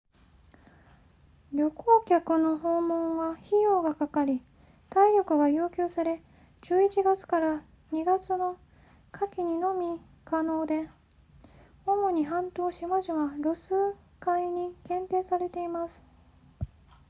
[1.53, 4.41] 旅行客の訪問は費用がかかり
[4.89, 6.23] 体力が要求され
[6.63, 7.63] 11月 ～2
[8.03, 8.57] 月の
[9.11, 10.89] 夏季にのみ可能で
[11.85, 16.01] 主に半島島々ロス海に限定されています